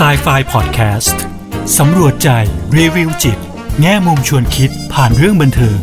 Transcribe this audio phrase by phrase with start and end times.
[0.00, 1.16] s i ไฟ Podcast
[1.78, 2.28] สำรวจใจ
[2.76, 3.38] รีวิวจิต
[3.80, 5.78] แง่มุมชวนคิดผ่านเรื่องบันเทิง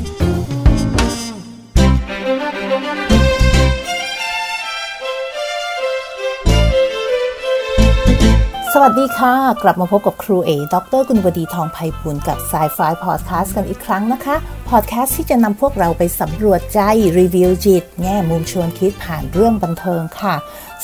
[8.90, 14.36] วัสดีค่ะ กลับมาพบกับครูเอดรกุณวดีทองไพบูลกับ s ายไฟพอดแคสต์กันอีกครั้งนะคะ
[14.70, 16.80] พอดแคสต์ที่จะนำพวกเราไปสำรวจใจ
[17.20, 20.36] รีวิวจิต แง่มุมชวนคิดผ่านเรื่องบันเทิงค่ะ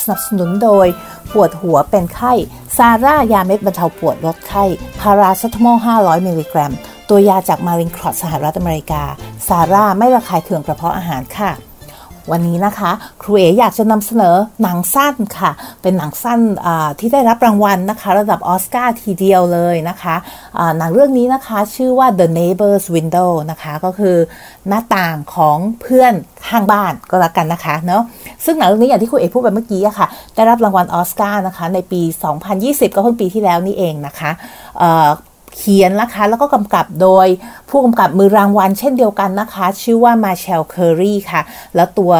[0.01, 0.87] สนับสนุนโดย
[1.33, 2.33] ปวดหัวเป็นไข้
[2.77, 4.63] ซาร่ายาเม็ดบรรเทาปวดลดไข้
[4.99, 6.73] พาราเซตามอล 500 มิลลิกรัม
[7.09, 9.03] ตัวยาจากมารินครอสสหรัฐอเมริกา
[9.47, 11.51] ซาร่าไม่ระคายเคืองกระเพาะอาหารค่ะ
[12.31, 12.91] วันนี้นะคะ
[13.21, 16.39] ครูเออยากจะนำเสนอหนังสั้นค่ะ เป็นหนังสั้น
[16.99, 20.15] ที่ได้รับรางวัลนะคะ ระดับออสการ์ทีเดียวเลยนะคะ
[20.77, 24.17] หนังเรื่องนี้นะคะชื่อว่า The Neighbor's Window นะคะก็คือ
[24.67, 26.13] หน้าต่างของเพื่อน
[26.47, 28.03] ข้างบ้านก็แล้วกันนะคะเนาะ
[28.45, 32.01] ซึ่งหนังเรื่องนี้อย่างที่ครูเอพูดไปเมื่อกี้อะค่ะ ได้รับรางวัลออสการ์นะคะในปี
[32.49, 34.31] 2020 ก็เพิ่งปีที่แล้วนี่เองนะคะ
[35.55, 37.27] เขียนนะคะ แล้วก็กำกับโดย
[37.69, 41.41] ผู้กำกับมือรางวัลเช่นเดียวกันนะคะ ชื่อว่ามาเชลเคอรีค่ะ
[41.75, 42.13] แล้วตัว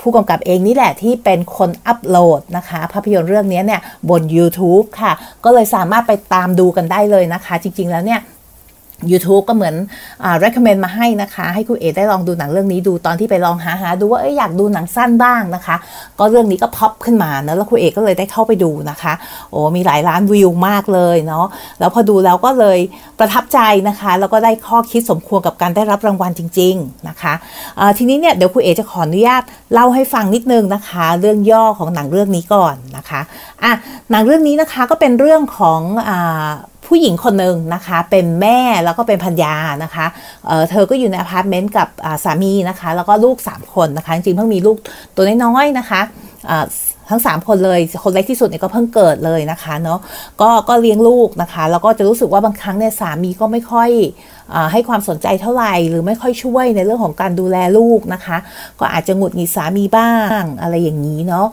[0.00, 5.12] ผู้กำกับเองนี่แหละที่เป็นคนอัปโหลดนะคะ ภาพยนตร์เรื่องนี้เนี่ยบน YouTube ค่ะ
[5.44, 8.20] ก็เลยสามารถไปตามดูกันได้เลยนะคะ จริง ๆ แล้วเนี่ย
[9.10, 9.74] YouTube ก็เหมือน
[10.24, 15.76] อ recommend มาให้นะคะ ให้คุณเอได้ลองดูหนังเรื่องนี้ดูตอนที่ไปลองหาหาดูว่าเอยอยากดูหนังสั้นบ้างนะคะ
[16.18, 19.12] ก็เรื่องนี้ก็พับขึ้นมาเนะแล้วคุณเอก็เลยได้เข้าไปดูนะคะ
[19.50, 21.46] โอ้มีหลายล้านวิวมากเลยเนาะ
[21.80, 22.78] แล้วพอดูแล้วก็เลย
[23.18, 23.58] ประทับใจ
[23.88, 33.20] นะคะ แล้วก็ได้ข้อคิดสมควรกับการได้รับรางวัลจริง ๆนะคะะทีนี้เนี่ยเดี๋ยวคุณเอจะขออนุญาตเล่าให้ฟังนิดนึงนะคะ เรื่องย่อของหนังเรื่องนี้ก่อนนะคะ
[33.62, 33.72] อะ
[34.10, 36.10] หนังเรื่องนี้นะคะก็เป็นเรื่องของอ
[36.88, 40.06] ผู้หญิงคนหนึ่งนะคะ เป็นแม่แล้วก็เป็นพันยานะคะ
[40.46, 41.88] เเธอก็อยู่ในอพาร์ตเมนต์กับ
[42.24, 44.76] สามีนะคะ แล้วก็ลูก 3 คนนะคะ จริงๆเพิ่งมีลูก
[45.14, 46.00] ตัวน้อยๆนะคะ
[47.10, 49.98] ทั้ง 3 คนเลย คนเล็กที่สุดเนี่ยก็เพิ่งเกิดเลยนะคะเนาะ
[50.40, 53.90] ก็ก็เลี้ยงลูกนะคะ แล้วก็จะรู้สึกว่าบางครั้งเนี่ยสามีก็ไม่ค่อย
[54.72, 58.36] ให้ความสนใจเท่าไหร่หรือไม่ค่อยช่วยในเรื่องของการดูแลลูกนะคะ
[58.80, 61.46] ก็อาจจะหงุดหงิดสามีบ้างอะไรอย่างนี้เนาะ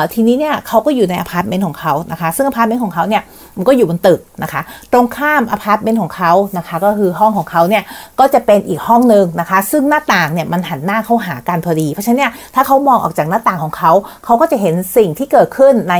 [0.00, 3.22] ะทีนี้เนี่ยเขาก็อยู่ในอพาร์ตเมนต์ของเขานะคะ ซึ่งอพาร์ตเมนต์ของเขาเนี่ย
[3.56, 4.60] มันก็อยู่บนตึกนะคะ
[4.92, 7.82] ตรงข้ามอพาร์ตเมนต์ของเขานะคะ ก็คือห้องของเขาเนี่ย
[8.20, 13.92] ก็จะเป็นอีกห้องหนึ่งนะคะ ซึ่งหน้าต่างเนี่ยมันหันหน้าเข้าหากันพอดี เพราะฉะนั้นเนี่ยถ้าเขามองออกจากหน้าต่างของเขา
[14.24, 15.94] เขาก็จะเห็นสิ่งที่เกิดขึ้นใน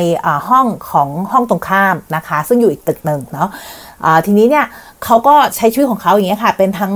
[0.48, 3.48] ห้องของห้องตรงข้ามนะคะ ซึ่งอยู่อีกตึกหนึ่งเนาะ
[4.26, 4.66] ทีนี้เนี่ย
[5.04, 6.94] เขาก็ใช้ชีวิตของเขาอย่างเงี้ยค่ะ เป็นทั้ง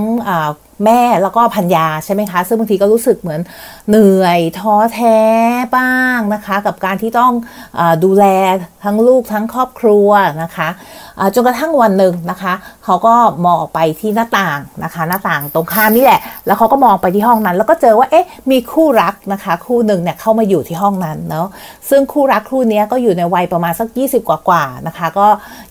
[0.85, 3.41] แม่แล้วก็ภรรยาใช่ไหมคะ ซึ่งบางทีก็รู้สึกเหมือน
[3.89, 5.19] เหนื่อยท้อแท้
[5.77, 7.33] บ้างนะคะ กับการที่ต้อง
[7.79, 8.25] อดูแล
[8.85, 10.09] ทั้งลูกทั้งครอบครัว
[10.43, 10.69] นะคะ
[11.35, 12.55] จนกระทั่งวันหนึ่งนะคะ
[12.85, 13.15] เขาก็
[13.45, 21.49] มองออกไปที่หน้าต่างนะคะ หน้าต่างตรงข้ามนี่แหละ แล้วเขาก็มองไปที่ห้องนั้น แล้วก็เจอว่าเอ๊ะมีคู่รักนะคะ คู่หนึ่งเนี่ยเข้ามาอยู่ที่ห้องนั้นเนาะ
[21.91, 25.27] ซึ่งคู่รักคู่นี้ก็อยู่ในวัยประมาณสัก 20 กว่าๆนะคะ ก็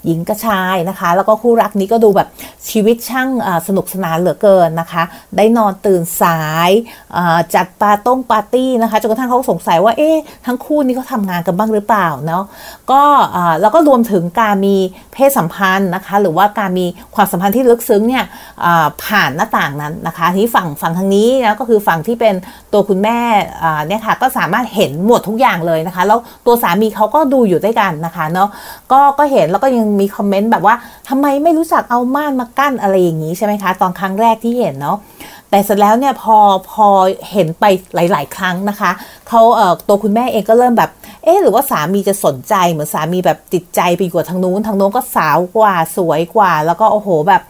[0.06, 2.28] หญิงกับชายนะคะ แล้วก็คู่รักนี้ก็ดูแบบ
[2.70, 3.30] ชีวิตช่าง
[3.68, 5.03] สนุกสนานเหลือเกินนะคะ
[5.38, 6.72] ได้นอนตื่นสาย
[7.56, 12.44] จัดปาต้งปาร์ตี้นะคะจนกระทั่งเขาสงสัยว่าเอ๊ะทั้งคู่นี้เขาทำงานกันบ้างหรือเปล่าเนาะ
[12.92, 13.02] ก็
[13.62, 14.76] แล้วก็รวมถึงการมี
[15.14, 18.24] เพศสัมพันธ์นะคะ หรือว่าการมีความสัมพันธ์ที่ลึกซึ้งเนี่ย
[19.04, 22.36] ผ่านหน้าต่างนั้นนะคะที่ฝั่งฝั่งทางนี้นะก็คือฝั่งที่เป็น
[22.74, 23.20] ตัวคุณแม่
[23.88, 28.50] เนี่ยค่ะก็สามารถเห็นหมดทุกอย่างเลยนะคะ แล้วตัวสามีเขาก็ดูอยู่ด้วยกันนะคะเนาะ
[28.92, 30.76] ก็ก็เห็นแล้วก็ยังมีคอมเมนต์แบบว่า
[31.10, 34.98] ทำไมไม่รู้จักเอาม่านมากั้นอะไรอย่างนี้ใช่ไหมคะ ตอนครั้งแรกที่เห็นเนาะ
[35.50, 36.38] แต่เสร็จแล้วเนี่ยพอ
[36.72, 36.88] พอ
[37.32, 38.92] เห็นไปหลาย ๆ ครั้งนะคะ
[39.30, 40.92] เขาเอ่อตัวคุณแม่เองก็เริ่มแบบ
[41.24, 47.42] เอ๊หรือว่าสามีจะสนใจเหมือนสามีแบบติดใจไปกว่าทางนู้นทางโน้นก็สาวกว่าสวยกว่า แล้วก็โอ้โหแบบ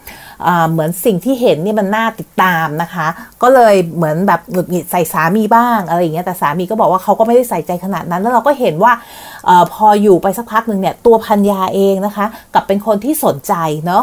[0.70, 3.06] เหมือนสิ่งที่เห็นนี่มันน่าติดตามนะคะ
[3.42, 8.92] ก็เลยเหมือนแบบหงุดหงิดใส่สามีบ้างอะไรอย่างเงี้ยแต่สามีก็บอกว่าเขาก็ไม่ได้ใส่ใจขนาดนั้น แล้วเราก็เห็นว่า
[9.48, 13.54] อพออยู่ไปสักพักหนึ่งเนี่ยตัวพันยาเองนะคะกับเป็นคนที่สนใจ
[13.86, 14.02] เนาะ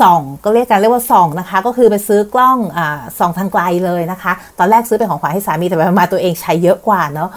[0.00, 2.58] ส่องก็เรียกกันเรียกว่าส่องนะคะ ก็คือไปซื้อกล้อง
[3.18, 7.28] ส่องทางไกลเลยนะคะ ตอนแรกซื้อเป็นของขวัญให้สามีแต่ไปมาตัวเองใช้เยอะกว่าเนาะ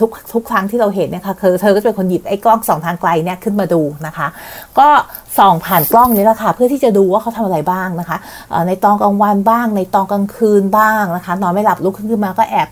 [0.00, 4.26] ทุกทุกครั้งที่เราเห็นเนี่ยค่ะคือเธอก็จะเป็นคนหยิบไอ้กล้องส่องทางไกลเนี่ยขึ้นมาดูนะคะ
[4.78, 4.88] ก็
[5.38, 8.18] ส่องผ่านกล้องนี้แหละค่ะเพื่อที่จะดูว่าเขาทำอะไรบ้างนะคะ
[8.68, 12.68] ในตอนกลางวันบ้าง ในตอนกลางคืนบ้างนะคะนอนไม่หลับลุกขึ้นมาก็แอบ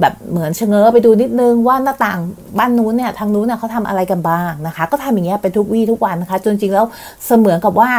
[0.00, 2.18] แบบเหมือนเชงเง้อไปดูนิดนึงว่าหน้าต่าง
[2.58, 6.86] บ้านนู้นเนี่ยทางนู้นเนี่ยเขาทำอะไรกันบ้างนะคะ ก็ทำอย่างเงี้ยเป็นทุกวี่ทุกวันนะคะ จนจริงแล้ว
[7.26, 7.90] เสมือนกับว่า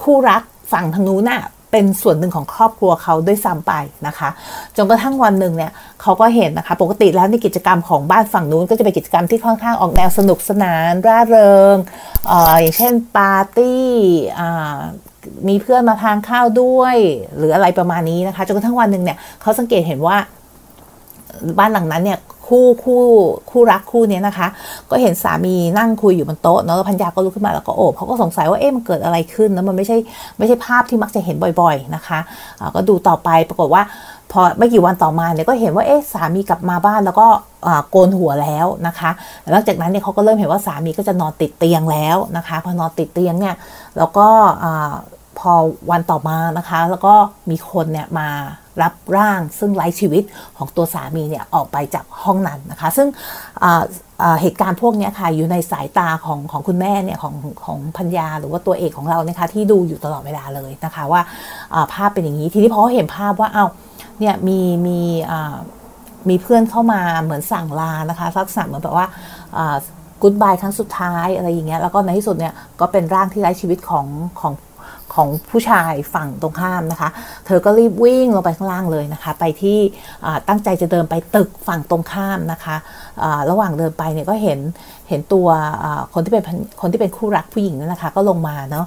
[0.00, 0.42] คู่รัก
[0.72, 1.42] ฝั่งทางนู้นน่ะ
[1.76, 3.72] เป็นส่วนหนึ่งของครอบครัวเขาด้วยซ้ำไป
[4.06, 4.28] นะคะ
[4.76, 11.76] จนกระทั่งวันหนึ่งเนี่ยเขาก็เห็นนะคะ ปกติแล้วในกิจกรรมของบ้านฝั่งนู้นก็จะเป็นกิจกรรมที่ค่อนข้างออกแนวสนุกสนานร่าเริง
[12.30, 13.86] ออย่างเช่นปาร์ตี้
[15.48, 16.96] มีเพื่อนมาทานข้าวด้วย
[17.36, 20.16] หรืออะไรประมาณนี้นะคะจนกระทั่งวันหนึ่งเนี่ยเขาสังเกตเห็นว่า
[21.58, 23.02] บ้านหลังนั้นเนี่ย คู่คู่
[23.50, 24.48] คู่รักคู่นี้นะคะ
[24.90, 29.96] ก็เห็นสามีนั่งคุยอยู่บนโต๊ะเนาะพัญญาก็ลุกขึ้นมาแล้วก็โอบเขาก็สงสัยว่าเอ๊ะมันเกิดอะไรขึ้นนะมันไม่ใช่
[30.38, 33.82] ไม่ใช่ภาพที่มักจะเห็นบ่อยๆนะคะะก็ดูต่อไปปรากฏว่า
[34.32, 37.26] พอไม่กี่วันต่อมาเนี่ยก็เห็นว่าเอ๊ะสามีกลับมาบ้านแล้วก็
[37.90, 39.10] โกนหัวแล้วนะคะ
[39.52, 43.54] หลังจากนั้นเนี่ยเขาก็เริ่มเห็นว่าสามีก็จะนอนติดเตียงแล้วนะคะพอนอนติดเตียงเนี่ย
[43.98, 44.28] แล้วก็
[45.38, 45.52] พอ
[45.90, 47.14] วันต่อมานะคะ แล้วก็
[47.50, 48.28] มีคนเนี่ยมา
[48.82, 50.24] รับร่างซึ่งไร้ชีวิต
[50.58, 53.08] ของตัวสามีเนี่ยออกไปจากห้องนั้นนะคะ ซึ่ง
[54.40, 57.34] เหตุการณ์พวกนี้ค่ะอยู่ในสายตาของของคุณแม่เนี่ยของ
[57.64, 61.20] ของพัญญาหรือว่าตัวเอกของเรานะคะที่ดูอยู่ตลอดเวลาเลยนะคะว่า
[61.92, 63.66] ภาพเป็นอย่างนี้ทีนี้พอเห็นภาพว่าเอา้า
[64.20, 65.00] เนี่ยมีมี
[66.28, 69.06] มีเพื่อนเข้ามาเหมือนสั่งลานะคะลักษณะเหมือนแบบว่า
[70.22, 74.06] กู๊ดบายครั้งสุดท้ายอะไรอย่างเงี้ยแล้วก็ในที่สุดเนี่ยก็เป็นร่างที่ไร้ชีวิตของ
[74.40, 74.52] ของ
[75.14, 77.08] ของผู้ชายฝั่งตรงข้ามนะคะ
[77.46, 79.78] เธอก็รีบวิ่งลงไปข้างล่างเลยนะคะ ไปที่
[80.48, 82.76] ตั้งใจจะเดินไปตึกฝั่งตรงข้ามนะคะ
[83.50, 84.58] ระหว่างเดินไปเนี่ยก็เห็น
[85.08, 85.48] เห็นตัว
[86.12, 86.42] คนที่เป็น
[86.80, 88.86] คนที่เป็นคู่รักผู้หญิงนั่นนะคะ ก็ลงมาเนาะ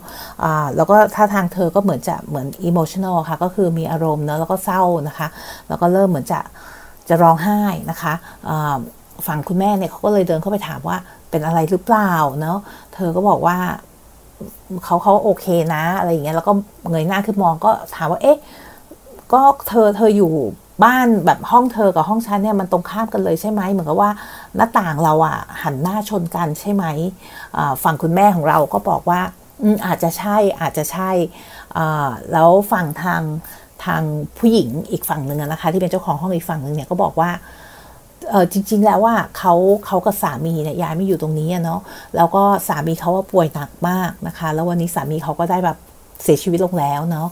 [0.76, 5.28] แล้วก็ท่าทางเธอก็เหมือนจะเหมือนอิโมชันอลค่ะ ก็คือมีอารมณ์เนาะแล้วก็เศร้านะคะ
[5.68, 6.40] แล้วก็เริ่มเหมือนจะ
[7.10, 8.14] จะร้องไห้นะคะ
[9.28, 10.98] ฝั่งคุณแม่เนี่ยเขาก็เลยเดินเข้าไปถามว่า
[11.30, 12.58] เป็นอะไรหรือเปล่าเนาะ
[12.94, 13.58] เธอก็บอกว่า
[14.86, 15.46] เขาเขาโอเค
[15.76, 16.52] นะ อะไรอย่างเงี้ยแล้วก็
[16.90, 18.38] เงยหน้าขึ้นมองก็ถามว่าเอ๊ะ
[19.34, 20.34] ก็เธอเธออยู่
[20.84, 24.12] บ้านแบบห้องเธอกับห้องฉันเนี่ยมันตรงข้ามกันเลยใช่ไหมเหมือนกับว่า
[24.56, 26.86] หน้าต่างเราอะหันหน้าชนกันใช่ไหม
[27.84, 29.22] ฝั่งคุณแม่ของเราก็บอกว่า
[29.86, 31.12] อาจจะใช่อาจจะใช่
[32.32, 33.22] แล้วฝั่งทาง
[33.86, 34.02] ทาง
[34.38, 37.30] ผู้หญิงอีกฝั่งหนึ่งนะคะ ที่เป็นเจ้าของห้องอีกฝั่งหนึ่งเนี่ยก็บอกว่า
[38.30, 39.54] เออจริง ๆ แล้วว่าเขา
[39.86, 41.80] เขากับสามีเนี่ยย้ายไม่อยู่ตรงนี้เนาะ
[42.16, 45.78] แล้วก็สามีเขาว่าป่วยหนักมากนะคะ แล้ววันนี้สามีเขาก็ได้แบบ
[46.24, 47.28] เสียชีวิตลงแล้วเนาะ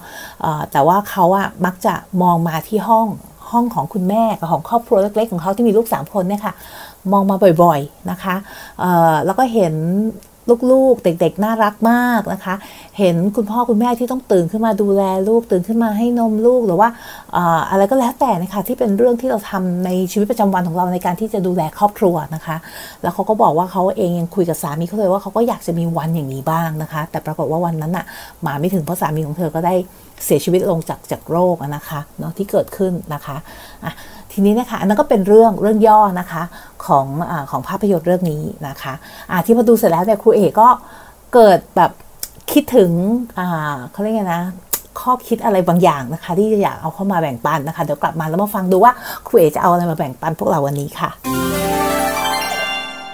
[0.71, 3.07] แต่ว่าเขาอะมักจะมองมาที่ห้อง
[3.51, 6.53] ห้องของคุณแม่กับของครอบครัวเล็กๆของเขาที่มีลูกสามคนเนี่ยค่ะ
[7.11, 8.35] มองมาบ่อยๆนะคะ
[9.25, 9.73] แล้วก็เห็น
[10.71, 12.55] ลูกๆ เด็กๆ น่ารักมากนะคะ
[12.97, 16.89] เห็นคุณพ่อคุณแม่ที่ต้องตื่นขึ้นมาดูแลลูกตื่นขึ้นมาให้นมลูกหรือว่า
[17.71, 22.57] อะไรก็แล้วแต่นะคะที่เป็นเรื่องที่เราทำในชีวิตประจำวันของเราในการที่จะดูแลครอบครัวนะคะ
[23.01, 28.05] แล้วเขาก็บอกว่าเขาเองยังคุยกับสามีเขาเลยว่าเขาก็อยากจะมีวันอย่างนี้บ้างนะคะ แต่ปรากฏว่าวันนั้นอะ
[28.45, 29.73] มาไม่ถึงเพราะสามีของเธอก็ได้
[30.25, 33.37] เสียชีวิตลงจากจากโรคนะคะเนาะที่เกิดขึ้นนะคะ
[33.83, 33.93] อะ
[34.31, 36.43] ทีนี้นะคะอันนั้นก็เป็นเรื่องเรื่องย่อนะคะ
[36.85, 40.67] ของอของภาพยนตร์เรื่องนี้นะคะะที่พอดูเสร็จแล้วเนี่ยครูเอกก็
[41.33, 41.91] เกิดแบบ
[42.51, 42.91] คิดถึง
[43.91, 44.41] เขาเรียกไงนะ
[44.99, 48.91] ข้อคิดอะไรบางอย่างนะคะ ที่จะอยากเอาเข้ามาแบ่งปันนะคะ เดี๋ยวกลับมาแล้วมาฟังดูว่า
[49.27, 51.09] ครูเอจะเอาอะไรมาแบ่งปันพวกเราวันนี้ค่ะ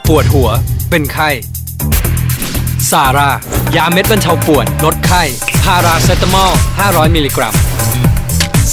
[0.08, 0.50] ปวดหัว
[0.90, 1.30] เป็นไข้
[2.94, 3.30] ซาร่า
[3.76, 5.24] ยาเม็ดบรรเทาปวด ลดไข้
[5.64, 6.52] พาราเซตามอล
[6.84, 7.56] 500 มิลลิกรัม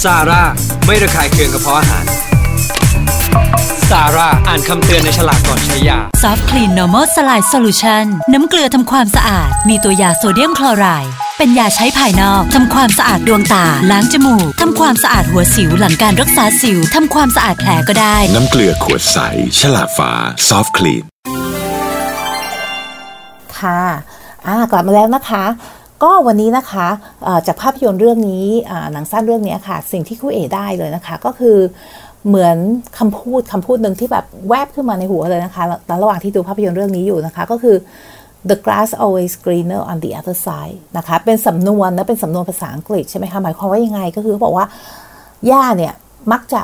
[0.03, 0.43] ซาร่า
[0.85, 2.05] ไม่ระคายเคืองกระเพาะอาหาร
[3.89, 19.17] ซาร่า อ่านคำเตือนในฉลากก่อนใช้ยา ซอฟต์คลีน normal saline solution น้ำเกลือทำความสะอาด มีตัวยาโซเดียมคลอไรด์เป็นยาใช้ภายนอกทำความสะอาดดวงตา ล้างจมูกทำความสะอาดหัวสิวหลังการรักษาสิวทำความสะอาดแผลก็ได้ น้ำเกลือขวดใส
[19.59, 20.11] ฉลากฟ้า
[20.49, 21.03] ซอฟต์คลีน
[23.59, 24.10] ค่ะอ่า
[24.71, 25.43] กลับมาแล้วนะคะ
[26.03, 26.87] ก็วันนี้นะคะ
[27.47, 28.45] จากภาพยนตร์เรื่องนี้
[28.93, 31.57] หนังสั้นเรื่องนี้ค่ะ สิ่งที่คู่เอได้เลยนะคะ ก็คือ
[32.27, 32.57] เหมือน
[32.97, 37.75] คำพูดคำพูดหนึ่งที่แบบแวบขึ้นมาในหัวเลยนะคะแต่ระหว่างที่ดูภาพยนตร์เรื่องนี้อยู่นะคะ ก็คือ
[38.49, 44.65] the grass always greener on the other side นะคะ เป็นสำนวนนะเป็นสำนวนภาษาอังกฤษใช่ไหมคะ หมายความว่ายังไงก็คือบอกว่า
[45.47, 45.93] หญ้าเนี่ย
[46.31, 46.61] มักจะ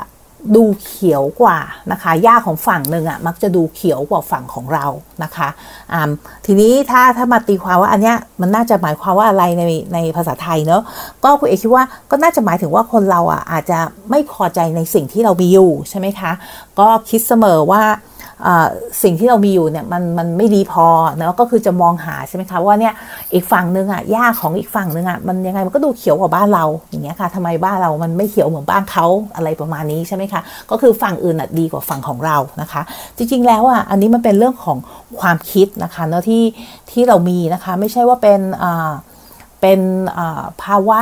[0.55, 1.57] ดูเขียวกว่า
[1.91, 4.85] นะคะหญ้าของฝั่งหนึ่งอะ่ะมักจะดูเขียวกว่าฝั่งของเรา
[5.23, 5.49] นะคะ
[5.93, 6.09] อ่า
[6.45, 9.63] ทีนี้ถ้าถ้ามาตีความว่าอันเนี้ยมันน่าจะหมายความว่าอะไรใน
[9.93, 10.81] ในภาษาไทยเนอะ
[11.23, 13.79] ก็คุณเอกคิดว่าก็น่าจะหมายถึงว่าคนเราอะอาจจะ
[14.09, 16.31] ไม่พอใจในสิ่งที่เรามีอยู่ใช่ไหมคะ
[16.79, 17.83] ก็คิดเสมอว่า
[19.03, 22.93] สิ่งที่เรามีอยู่เนี่ยมันมันไม่ดีพอเนาะก็คือจะมองหาใช่ไหมคะว่าเนี่ย
[23.33, 30.41] อีกฝั่งนึงอะหญ้าของอีกฝั่งนึงอะมันยังไงมันก็ดูเขียวกว่าบ้านเราอย่างเงี้ยค่ะทำไมบ้านเรามันไม่เขียวเหมือนบ้านเขาอะไรประมาณนี้ใช่ไหมคะ
[30.71, 32.81] ก็คือฝั่งอื่นอะดีกว่าฝั่งของเรานะคะ
[33.17, 34.77] จริงๆแล้วอะอันนี้มันเป็นเรื่องของ
[35.19, 36.43] ความคิดนะคะเนาะที่
[36.91, 38.41] ที่เรามีนะคะไม่ใช่ว่าเป็น
[39.61, 39.79] เป็น
[40.63, 41.01] ภาวะ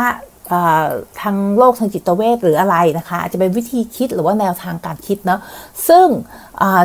[1.22, 5.40] ทางโลกทางจิตเวชหรืออะไรนะคะอาจจะเป็นวิธีคิดหรือว่าแนวทางการคิดเนาะ
[5.88, 6.08] ซึ่ง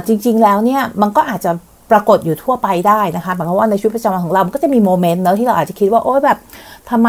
[0.06, 1.50] จริงๆแล้วเนี่ยมันก็อาจจะ
[1.90, 6.38] ปรากฏอยู่ทั่วไปได้นะคะหมายความว่าในชีวิตประจำวันของเรามันก็จะมีโมเมนต์เนาะที่เราอาจจะคิดว่าโอ้แบบ
[6.90, 7.08] ทำไม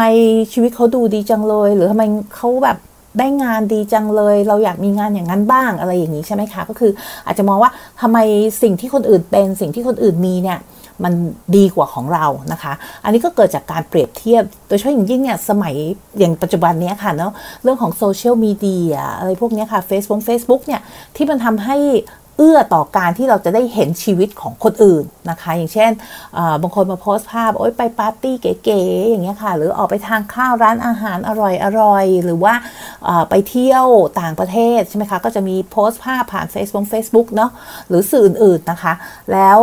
[0.52, 2.02] ชีวิตเขาดูดีจังเลย หรือทำไม
[2.36, 2.78] เขาแบบ
[3.18, 6.92] ได้งานดีจังเลย เราอยากมีงานอย่างนั้นบ้างอะไรอย่างนี้ใช่ไหมคะ ก็คือ
[7.26, 8.18] อาจจะมองว่าทำไม
[8.62, 10.58] สิ่งที่คนอื่นเป็นสิ่งที่คนอื่นมีเนี่ย
[11.04, 11.14] มัน
[11.56, 12.72] ดีกว่าของเรานะคะ
[13.04, 15.74] อันนี้ก็เกิดจากการเปรียบเทียบ โดยเฉพาะอย่างยิ่งเนี่ยสมัย
[16.18, 17.32] อย่างปัจจุบันนี้ค่ะเนาะ
[17.62, 20.80] เรื่องของโซเชียลมีเดียอะไรพวกนี้ค่ะ Facebook Facebook เนี่ย
[21.16, 21.76] ที่มันทำให้
[22.42, 25.90] อื้อต่อการที่เราจะได้เห็นชีวิตของคนอื่นนะคะ อย่างเช่น
[26.62, 32.54] บางคนมาโพสต์ภาพโอ๊ยไปปาร์ตี้เก๋ๆอย่างเงี้ยค่ะ หรือออกไปทานข้าวร้านอาหารอร่อยๆหรือว่า
[33.30, 33.86] ไปเที่ยว
[34.20, 37.50] ต่างประเทศใช่ไหมคะก็จะมีโพสต์ภาพผ่าน Facebook Facebook เนาะ
[37.88, 38.92] หรือสื่ออื่นๆนะคะ
[39.32, 39.58] แล้ว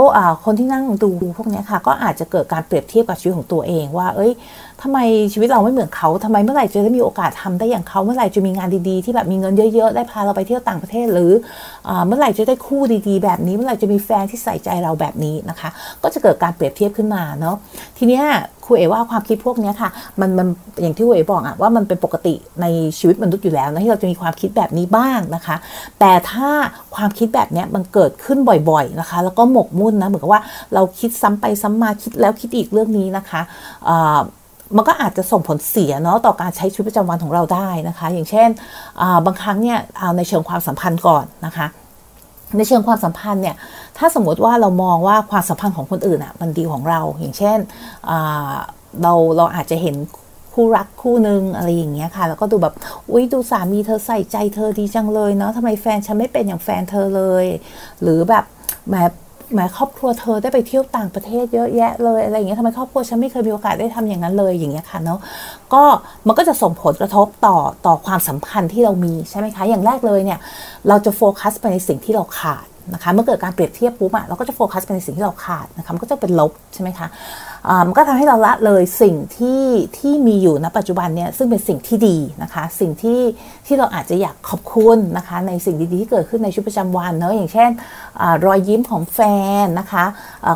[0.45, 4.31] คนที่นั่งดูพวกนี้ค่ะก็อาจจะเกิดการเปรียบเทียบกับชีวิตของตัวเองว่าเอ้ย
[4.81, 4.99] ทำไม
[5.33, 11.31] ชีวิตเราไม่เหมือนเขาทำไมเมื่อไหร่จะได้มีโอกาสทำได้อย่างเขา เมื่อไหร่จะมีงานดีๆ ที่แบบมีเงินเยอะๆ ได้พาเราไปเที่ยวต่างประเทศ หรือ
[12.07, 15.69] เมื่อไหร่จะได้คู่ดีๆ แบบนี้ เมื่อไหร่จะมีแฟนที่ใส่ใจเราแบบนี้นะคะ
[16.03, 17.55] ก็จะเกิดการเปรียบเทียบขึ้นมาเนาะ
[17.97, 18.25] ทีเนี้ย
[18.65, 20.47] ครูเอว่าความคิดพวกนี้ค่ะมันมัน
[20.81, 22.65] อย่างที่ครูเอบอกอะว่ามันเป็นปกติใน
[22.97, 25.55] ชีวิตมนุษย์อยู่แล้วนะที่เราจะมีความคิดแบบนี้บ้างนะคะ
[25.99, 26.49] แต่ถ้า
[26.95, 30.41] ความคิดแบบนี้มันเกิดขึ้นบ่อยๆนะคะ แล้วก็หมกมุ่นนะเหมือนกับว่า
[30.73, 33.41] เราคิดซ้ำไปซ้ำมาคิดแล้วคิดอีกเรื่องนี้นะคะ
[34.75, 38.49] มันก็อาจจะส่งผลเสียเนาะต่อการใช้ชีวิตประจำวันของเราได้นะคะ อย่างเช่น
[39.25, 41.67] บางครั้งเนี่ยเอาในเชิงความสัมพันธ์ก่อนนะคะ
[42.57, 43.55] ในเชิงความสัมพันธ์เนี่ย
[43.97, 47.57] ถ้าสมมติว่าเรามองว่าความสัมพันธ์ของคนอื่นอะมันดีของเรา อย่างเช่น
[49.01, 49.95] เราเราอาจจะเห็น
[50.53, 52.73] คู่รักคู่หนึ่งอะไรอย่างเงี้ยค่ะ แล้วก็ดูแบบ
[53.11, 57.45] อุ้ยดูสามีเธอใส่ใจเธอดีจังเลยเนาะทำไมแฟนฉันไม่เป็นอย่างแฟนเธอเลย
[58.01, 58.45] หรือแบบ
[58.91, 59.11] แบบ
[59.55, 65.19] หมายครอบครัวเธอได้ไปเที่ยวต่างประเทศเยอะแยะเลยอะไรอย่างเงี้ยทำไมครอบครัวฉันไม่เคยมีโอกาสได้ทำอย่างนั้นเลยอย่างเงี้ยค่ะเนาะ
[65.73, 65.83] ก็
[66.27, 70.39] มันก็จะส่งผลกระทบต่อต่อความสัมพันธ์ที่เรามีใช่ไหมคะอย่างแรกเลยเนี่ย
[70.87, 77.07] เราจะโฟกัสไปในสิ่งที่เราขาด นะคะเมื่อเกิดการเปรียบเทียบปุ๊บอะเราก็จะโฟกัสไปในสิ่งที่เราขาดนะคะมันก็จะเป็นลบใช่ไหมคะ
[77.87, 79.63] มันก็ทำให้เราละเลยสิ่งที่
[79.97, 83.21] ที่มีอยู่ณปัจจุบันเนี่ยซึ่งเป็นสิ่งที่ดีนะคะสิ่งที่
[83.65, 87.69] ที่เราอาจจะอยากขอบคุณนะคะในสิ่งดีๆที่เกิดขึ้นในชีวิตประจำวันเนอะอย่างเช่น
[88.21, 89.19] อรอยยิ้มของแฟ
[89.63, 90.05] นนะคะ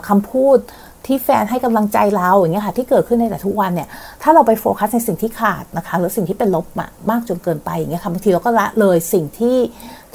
[0.07, 0.57] คำพูด
[1.05, 3.88] ที่แฟนให้กำลังใจเราอย่างเงี้ยค่ะที่เกิดขึ้นในแต่ทุกวันเนี่ย
[4.22, 6.65] ถ้าเราไปโฟกัสในสิ่งที่ขาดนะคะหรือสิ่งที่เป็นลบ
[7.10, 9.57] มากจนเกินไปอย่างเงี้ยค่ะบางทีเราก็ละเลยสิ่งที่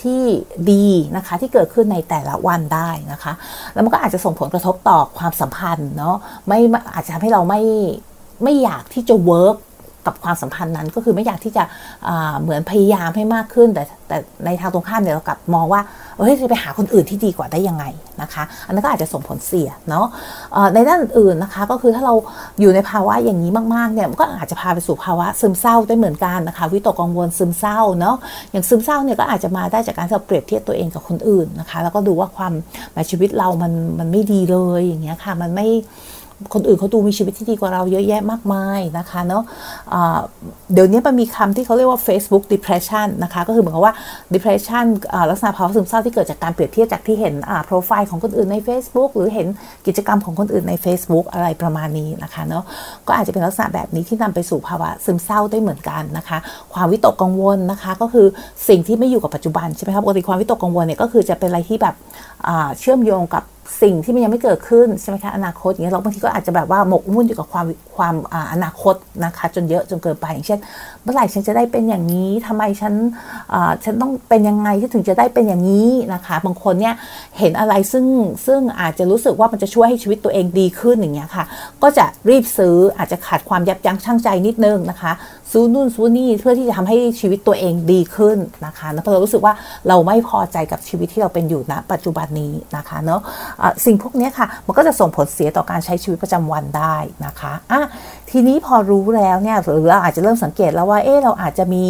[0.03, 0.23] ที่
[0.71, 3.33] ดีนะคะที่เกิดขึ้นในแต่ละวันได้นะคะ
[3.75, 6.17] แล้วมันก็อาจจะส่งผลกระทบต่อความสัมพันธ์เนาะ
[6.49, 6.59] ไม่
[6.95, 7.63] อาจจะทำให้เราไม่
[8.43, 9.57] ไม่อยากที่จะเวิร์ก
[10.09, 11.65] กับความสัมพันธ์นั้น ก็คือไม่อยากที่จะ
[12.43, 15.81] เหมือนพยายามให้มากขึ้น แต่แต่ในทางตรงข้ามเนี่ยเรากลับมองว่า
[16.19, 17.85] เฮ้ยจะไปหาคนอื่นที่ดีกว่าได้ยังไง
[18.23, 20.07] นะคะ อันนั้นก็อาจจะส่งผลเสียเนาะ
[20.75, 22.15] ในด้านอื่นนะคะก็คือถ้าเรา
[22.61, 28.17] อยู่ในภาวะอย่างนี้มากๆเนี่ยก็อาจจะพาไปสู่ภาวะซึมเศร้าได้เหมือนกันนะคะวิตกกังวลซึมเศร้าเนาะ
[28.53, 32.53] อย่างซึมเศร้าเนี่ยก็อาจจะมาได้จากการที่เราเปรียบเทียบตัวเองกับคนอื่นนะคะ แล้วก็ดูว่าความ
[32.95, 35.69] ในชีวิตเรามันมันไม่ดีเลยอย่างเงี้ยค่ะมันไม่
[36.55, 40.19] คนอื่นเขาดูมีชีวิตที่ดีกว่าเราเยอะแยะมากมายนะคะเนาะะ
[40.73, 43.95] เดี๋ยวนี้มันมีคำที่เขาเรียกว่า Facebook depression นะคะก็คือเหมือนกับว่า
[44.35, 44.85] depression
[45.31, 47.35] ลักษณะภาวะซึมเศร้าที่เกิดจากการเปรียบเทียบจากที่เห็น
[47.67, 49.47] โปรไฟล์ของคนอื่นใน Facebook หรือเห็น
[49.87, 52.65] กิจกรรมของคนอื่นใน Facebook อะไรประมาณนี้นะคะเนาะ
[53.07, 56.39] ก็อาจจะเป็นลักษณะแบบนี้ที่นำไปสู่ภาวะซึมเศร้าได้เหมือนกันนะคะ
[56.75, 58.27] ความวิตกกังวลนะคะก็คือ
[58.69, 61.95] สิ่งที่ไม่อยู่กับปัจจุบันใช่ไหมครับปกติความวิตกกังวลเนี่ยก็คือจะเป็นอะไรที่แบบ
[62.79, 63.45] เชื่อมโยงกับ
[63.83, 68.15] สิ่งที่มันยังไม่เกิดขึ้นใช่ไหมคะอนาคตอย่างเงี้ยเราบางทีก็อาจจะแบบว่าหมกมุ่นอยู่กับความความ
[68.53, 68.95] อนาคต
[69.25, 70.61] นะคะ จนเยอะจนเกินไปอย่างเช่น
[71.03, 72.95] เมื่อไหร่ฉันจะได้เป็นอย่างนี้ทำไมฉัน
[73.85, 76.95] ฉันต้องเป็นยังไงที่ถึงจะได้เป็นอย่างนี้นะคะ บางคนเนี่ย
[77.39, 78.07] เห็นอะไรซึ่ง
[78.47, 81.45] ซึ่งอาจจะรู้สึกว่ามันจะช่วยให้ชีวิตตัวเองดีขึ้นอย่างเงี้ยค่ะ
[81.83, 85.13] ก็จะรีบซื้ออาจจะขาดความยับยั้งชั่งใจนิดนึงนะคะ
[85.53, 89.55] ซื้อนู่นซื้อนี่เพื่อที่จะทำให้ชีวิตตัวเองดีขึ้นนะคะเพราะเรารู้สึกว่า
[89.89, 93.21] เราไม่พอใจกับชีวิตที่เราเป็นอยู่ณปัจจุบันนี้นะคะเนาะ
[93.85, 96.97] สิ่งพวกนี้ค่ะ มันก็จะส่งผลเสียต่อการใช้ชีวิตประจำวันได้
[97.27, 97.81] นะคะอะ
[98.31, 101.87] ทีนี้พอรู้แล้วเนี่ยหรือเราอาจจะเริ่มสังเกตแล้วว่าเออเราอาจจะมี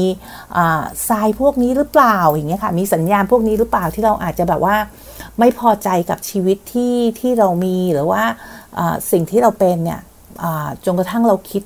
[1.09, 4.77] ทรายพวกนี้หรือเปล่าอย่างเงี้ยค่ะมีสัญญาณพวกนี้หรือเปล่าที่เราอาจจะแบบว่า
[5.39, 8.23] ไม่พอใจกับชีวิตที่ที่เรามีหรือว่า
[9.11, 10.01] สิ่งที่เราเป็นเนี่ย
[10.85, 11.63] จนกระทั่งเราคิด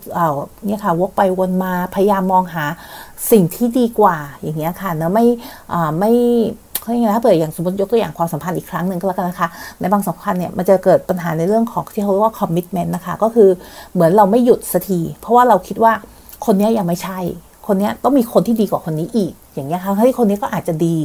[0.67, 2.65] เนี่ยค่ะวกไปวนมาพยายามมองหา
[3.31, 5.27] สิ่งที่ดีกว่าอย่างเงี้ยค่ะเนะไม่
[6.01, 6.13] ไม่
[6.83, 9.49] เขาองถ้าเปิดอย่างสมมติยกตัวอย่างความสัมพันธ์อีกครั้งหนึ่งก็แล้วกันนะคะ
[9.81, 13.49] ในบางสัมพันธ์เนี่ยมันจะเกิดปัญหาในเรื่องของที่เขาเรียกว่าคอมมิชเมนต์นะคะ ก็คือ
[13.93, 15.93] เหมือนเราไม่หยุดสักที เพราะว่าเราคิดว่า
[16.47, 17.19] คนนี้ยังไม่ใช่
[17.67, 20.97] คนนี้ต้องมีคนที่ดีกว่าคนนี้อีก อย่างเงี้ยค่ะที่คนนี้ก็อาจจะดี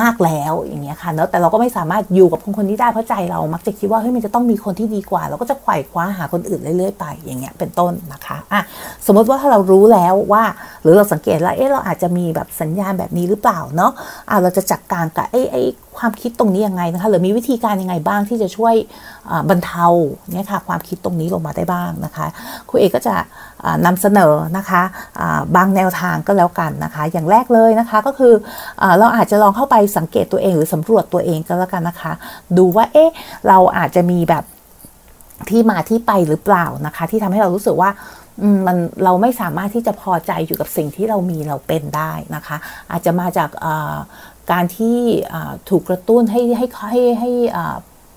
[0.00, 8.60] มากแล้วอย่างเงี้ยค่ะแล้วแต่เราก็ไม่สามารถอยู่กับคนคนนี้ได้เพราะใจเรามักจะคิดว่าเฮ้ยมันจะต้องมีคนที่ดีกว่า เราก็จะไขว่คว้าหาคนอื่นเรื่อยๆไปอย่างเงี้ยเป็นต้นนะคะอะ
[9.06, 10.44] สมมติว่าถ้าเรารู้แล้วว่า
[10.82, 13.92] หรือเราสังเกตแล้วเอ๊ะเราอาจจะมีแบบสัญญาณแบบนี้หรือเปล่าเนาะ
[14.28, 15.62] อะเราจะจัดการกับไอ้ไอ้
[15.98, 18.74] ความคิดตรงนี้ยังไงนะคะหรือมีวิธีการยังไงบ้างที่จะช่วย
[19.50, 19.86] บรรเทา
[20.34, 22.26] เนี่ยค่ะความคิดตรงนี้ลงมาได้บ้างนะคะ
[22.68, 23.16] ครูเอกก็จะ
[23.86, 24.82] นำเสนอนะคะ
[25.56, 28.34] บางแนวทางก็แล้วกันนะคะ อย่างแรกเลยนะคะก็คือ
[28.98, 32.12] เราอาจจะลองเข้าไปสังเกตตัวเองหรือสำรวจตัวเองก็แล้วกันนะคะ
[32.58, 33.10] ดูว่าเอ๊ะ
[33.48, 34.44] เราอาจจะมีแบบ
[35.50, 37.90] ที่มาที่ไปหรือเปล่านะคะ ที่ทำให้เรารู้สึกว่า
[38.66, 42.56] มันเราไม่สามารถที่จะพอใจอยู่กับสิ่งที่เรามีเราเป็นได้นะคะ
[42.90, 43.50] อาจจะมาจาก
[44.52, 44.98] การที่
[45.68, 47.30] ถูกกระตุ้นให้ให้ให้ให้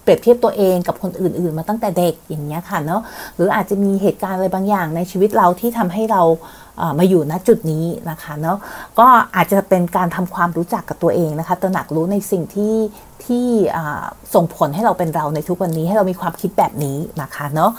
[0.04, 3.02] เปรียบเทียบตัวเองกับคนอื่น ๆ มาตั้งแต่เด็กอย่างเงี้ยค่ะเนาะ
[3.36, 6.22] หรืออาจจะมีเหตุการณ์อะไรบางอย่างในชีวิตเราที่ทำให้เรา
[7.00, 8.58] มาอยู่ณจุดนี้นะคะเนาะ
[9.00, 12.76] ก็อาจจะเป็นการทำความรู้จักกับตัวเองนะคะตระหนักรู้ในสิ่งที่
[13.26, 13.48] ที่
[14.36, 17.72] ส่งผลให้เราเป็นเราในทุกวันนี้ให้เรามีความคิดแบบนี้นะคะเนาะ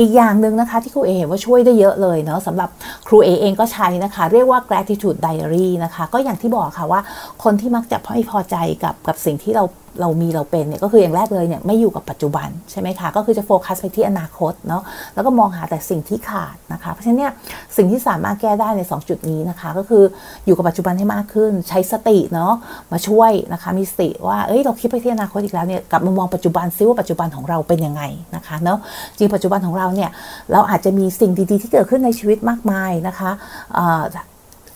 [0.00, 2.68] อีกอย่างหนึ่งนะคะที่ครูเอเห็นว่าช่วยได้เยอะเลยเนาะสำหรับ
[3.06, 7.00] ครูเอเองก็ใช้นะคะ เรียกว่า gratitude diary นะคะ ก็อย่างที่บอกค่ะว่า
[7.44, 9.64] คนที่มักจะไม่พอใจกับกับสิ่งที่เรา
[10.00, 14.82] เรามีเราเป็นเนี่ยก็คืออย่างแรกเลยเนี่ยไม่อยู่กับปัจจุบันใช่ไหมคะก็คือจะโฟกัสไปที่อนาคตเนาะ
[15.14, 17.32] แล้วก็มองหาแต่สิ่งที่ขาดนะคะ เพราะฉะนั้นเนี่ย
[17.78, 20.04] สิ่งที่สามารถแก้ได้ใน 2 จุดนี้นะคะ ก็คือ
[20.46, 22.52] อยู่กับปัจจุบันให้มากขึ้น ใช้สติเนาะ
[22.92, 28.02] มาช่วยนะคะมีสติว่าเอ้ยเราคิดไปที่อนาคตอีกแล้วเนี่ยกลับมามองปัจจุบันซิว่าปัจจุบันของเราเป็นยังไง
[28.36, 28.78] นะคะเนาะ
[29.18, 30.10] จริงปัจจุบันของเราเนี่ย
[30.52, 33.30] เราอาจจะมีสิ่งดีๆ ที่เกิดขึ้นในชีวิตมากมายนะคะ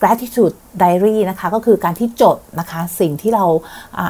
[0.01, 3.45] gratitude diary นะคะก็คือการที่จดนะคะสิ่งที่เรา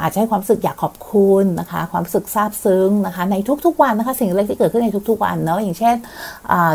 [0.01, 5.96] อาจจะให้ความรู้สึกอยากขอบคุณนะคะความรู้สึกซาบซึ้งนะคะในทุกๆวันนะคะสิ่งเล็กที่เกิดขึ้นในทุกๆวันเนาะอย่างเช่น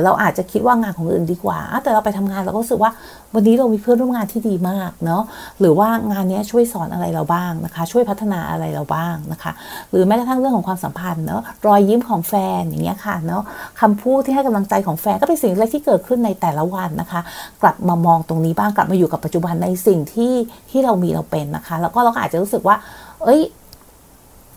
[0.04, 2.90] เราอาจจะคิดว่างานของอื่นดีกว่า แต่เราไปทำงานเราก็รู้สึกว่า
[3.34, 5.22] วันนี้เรามีเพื่อนร่วมงานที่ดีมากเนาะ
[5.60, 9.52] หรือว่างานนี้ช่วยสอนอะไรเราบ้างนะคะ ช่วยพัฒนาอะไรเราบ้างนะคะ
[9.90, 13.42] หรือแม้กระทั่งเรื่องของความสัมพันธ์เนาะรอยยิ้มของแฟนอย่างเงี้ยค่ะเนาะ
[13.80, 17.20] คำพูดที่ให้กำลังใจของแฟนก็เป็นสิ่งเล็กที่เกิดขึ้นในแต่ละวันนะคะ
[17.62, 20.32] กลับมามองตรงนี้บ้างกลับมาอยู่กับปัจจุบันในสิ่งที่
[20.70, 22.76] ที่เรามีเราเป็นนะคะ แล้วก็เราก็อาจจะรู้สึกว่า
[23.24, 23.40] เอ้ย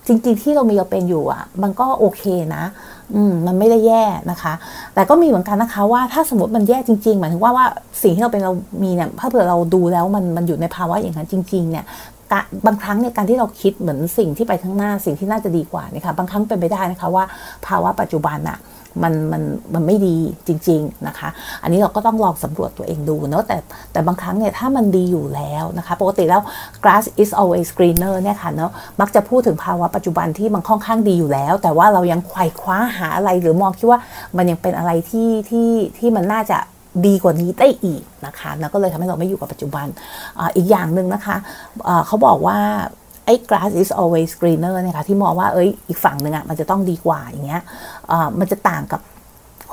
[0.07, 2.23] จริง ๆ ที่เรามีเราเป็นอยู่อะ มันก็โอเค
[2.55, 2.63] นะ
[3.15, 4.53] อืม มันไม่ได้แย่นะคะ
[4.93, 7.65] แต่ก็มีเหมือนกันนะคะ ว่าถ้าสมมติมันแย่จริงๆหมายถึงว่าว่า
[8.03, 11.85] สิ่งที่เราเป็นเรามีเนี่ยถ้าเผื่อเราดูแล้วมันมันอยู่ในภาวะอย่างนั้นจริง ๆ เนี่ย
[12.65, 17.23] บางครั้งเนี่ยการที่เราคิดเหมือนสิ่งที่ไปข้างหน้าสิ่งที่น่าจะดีกว่านี่ค่ะบางครั้งเป็นไปได้นะคะว่า
[17.67, 18.57] ภาวะปัจจุบันอะ
[19.03, 19.41] มันมัน
[19.73, 20.17] มันไม่ดี
[20.47, 21.29] จริง ๆนะคะ
[21.63, 23.57] อันนี้เราก็ต้องลองสำรวจตัวเองดูเนาะแต่
[23.91, 26.41] แต่บางครั้งเนี่ยถ้ามันดีอยู่แล้วนะคะ ปกติแล้ว
[26.83, 28.71] grass is always greener เนี่ยค่ะเนาะ
[29.01, 33.99] มักจะพูดถึงภาวะปัจจุบันที่มันค่อนข้างดีอยู่แล้ว แต่ว่าเรายังไขว่คว้าหาอะไรหรือมองคิดว่า
[34.37, 36.57] มันยังเป็นอะไรที่ที่ที่มันน่าจะ
[37.05, 39.87] ดีกว่านี้ได้อีกนะคะแล้วก็เลยทำให้เราไม่อยู่กับปัจจุบัน
[40.39, 42.57] ออีกอย่างหนึ่งนะคะะเขาบอกว่า
[43.31, 47.61] อ้ grass is always greener นะคะที่มองว่าเอ้ยอีกฝั่งหนึ่งอะ่ะมันจะต้องดีกว่าอย่างเงี้ย
[48.39, 49.01] มันจะต่างกับ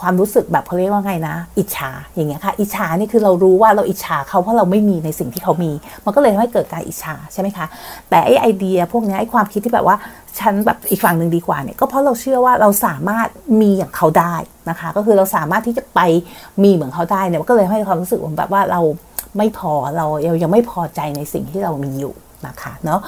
[0.00, 5.72] ความรู้สึกแบบเขาเรียกว่าไงนะ อิจฉาอย่างเงี้ยค่ะ อิจฉานี่คือเรารู้ว่าเราอิจฉาเขาเพราะเราไม่มีในสิ่งที่เขามี
[6.04, 7.66] มันก็เลยทำให้เกิดการอิจฉาใช่ไหมคะ
[8.10, 9.96] แต่ไอ้ไอเดียพวกนี้ไอ้ความคิดที่แบบว่า
[10.38, 13.28] ฉันแบบอีกฝั่งหนึ่งดีกว่าเนี่ยก็เพราะเราเชื่อว่าเราสามารถ
[13.60, 14.34] มีอย่างเขาได้
[14.70, 16.00] นะคะ ก็คือเราสามารถที่จะไป
[16.62, 18.80] มีเหมือนเขาได้เนี่ยก็เลยให้ความรู้สึกแบบว่าเรา
[19.36, 20.06] ไม่พอเรา
[20.42, 22.14] ยังไม่พอใจในสิ่งที่เรามีอยู่
[22.46, 23.00] นะคะเนาะ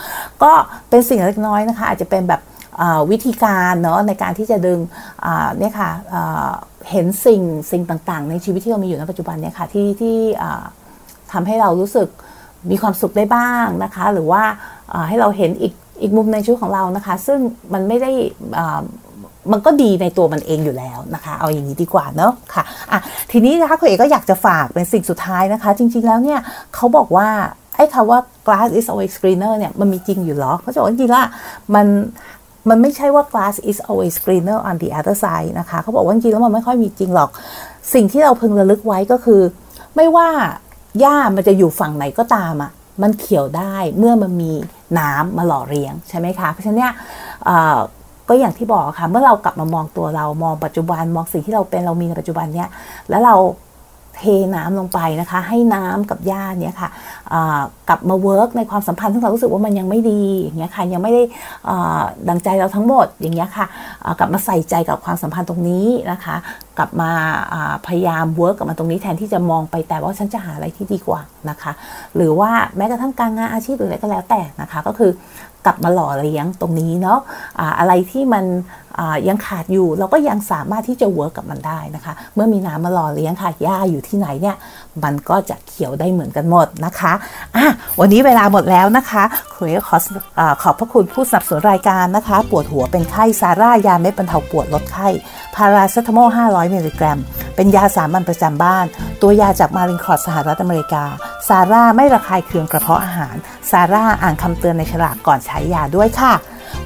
[0.43, 0.53] ก็
[0.91, 2.41] เป็นสิ่งเล็กน้อยนะคะ อาจจะเป็นแบบ
[3.11, 4.79] วิธีการเนาะในการที่จะดึง
[5.59, 5.91] เนี่ยค่ะ
[6.91, 10.17] เห็นสิ่งสิ่งต่างๆ ในชีวิตที่เรามีอยู่ในปัจจุบันเนี่ยค่ะที่ที่
[11.33, 12.09] ทำให้เรารู้สึก
[12.71, 14.43] มีความสุขได้บ้างนะคะ หรือว่า
[15.09, 17.39] ให้เราเห็นอีกอีกมุมในชีวิตของเรานะคะ ซึ่ง
[17.73, 18.11] มันไม่ได้
[19.53, 23.01] มันก็ดีในตัวมันเองอยู่แล้วนะคะ เอาอย่างนี้ดีกว่าเนาะค่ะอะ
[23.33, 26.41] ทีนี้นะคะคุณเอกก็อยากจะฝากเป็นสิ่งสุดท้ายนะคะ จริง ๆแล้วเนี่ย
[26.75, 27.29] เขาบอกว่า
[27.81, 31.25] อ้คำว่า glass is always greener เนี่ยมันมีจริงอยู่หรอเขาจะบอกจริงๆว่า
[31.75, 31.87] มัน
[32.69, 37.31] มันไม่ใช่ว่า glass is always greener on the other side นะคะเขาบอกว่าจริงแล้วมันไม่ค่อยมีจริงหรอก
[37.95, 39.43] สิ่งที่เราพึงระลึกไว้ก็คือ
[39.97, 40.29] ไม่ว่า
[41.01, 42.71] หญ้ามันจะอยู่ฝั่งไหนก็ตามอะ่ะ
[43.03, 44.53] มันเขียวได้เมื่อมันมี
[44.99, 46.93] น้ำมาหล่อเลี้ยงใช่ไหมคะ เพราะฉะนั้นเนี่ย
[48.29, 52.69] ก็อย่างที่บอกค่ะ เมื่อเรากลับมามองตัวเรามองปัจจุบันมองสิ่งที่เราเป็นเรามีในปัจจุบันเนี่ย
[53.11, 53.35] แล้วเรา
[54.21, 56.89] เทน้ำลงไปนะคะ ให้น้ำกับหญ้าเนี่ยค่ะ
[57.89, 61.23] กลับมา work ในความสัมพันธ์ที่เรารู้สึกว่ามันยังไม่ดีอย่างเงี้ยค่ะยังไม่ได้
[62.29, 63.67] ดังใจเราทั้งหมดอย่างเงี้ยค่ะ
[64.19, 66.37] กลับมาใส่ใจกับความสัมพันธ์ตรงนี้นะคะ
[66.79, 67.11] กลับมา
[67.87, 71.73] พยายาม work กับมันตรงนี้แทนที่จะมองไปแต่ว่าฉันจะหาอะไรที่ดีกว่านะคะ
[72.17, 75.11] หรือว่าแม้กระทั่งการงานอาชีพหรืออะไรก็แล้วแต่นะคะ ก็คือ
[75.67, 77.21] กลับมาหล่อเลี้ยงตรงนี้เนาะ
[77.59, 78.45] อะอะไรที่มัน
[79.29, 84.57] ยังขาดอยู่เราก็ยังสามารถที่จะ work กับมันได้นะคะ เมื่อมีน้ำมาหล่อเลี้ยงค่ะหญ้าอยู่ที่ไหนเนี่ย
[85.05, 87.13] มันก็จะเขียวได้เหมือนกันหมดนะคะ
[87.57, 87.67] อะ
[88.01, 89.23] วันนี้เวลาหมดแล้วนะคะ
[89.55, 89.97] คุยขอ
[90.63, 95.09] ขอบพระคุณผู้สนับสนุนรายการนะคะ ปวดหัวเป็นไข้ซาร่ายาเม็ดบรรเทาปวดลดไข้
[95.55, 97.19] พาราเซตามอล500มิลลิกรัม
[97.57, 98.85] เป็นยาสามัญประจำบ้าน
[99.23, 101.05] ตัวยาจากมัลลินครอร์สหรัฐอเมริกา
[101.51, 103.37] ซาร่าไม่ระคายเคืองกระเพาะอาหาร
[103.71, 106.35] ซาร่าอ่านคำเตือนในฉลากก่อนใช้ยาด้วยค่ะ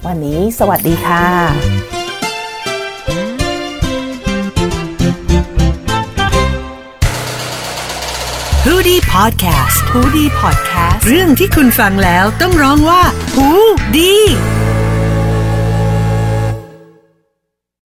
[0.07, 1.25] วันนี้สวัสดีค่ะ
[8.65, 13.03] ฮูดี้พอดแคสต์ฮูดี้พอดแคสต์เรื่องที่คุณฟังแล้วต้องร้องว่า
[13.37, 13.49] ฮู
[13.97, 14.15] ดี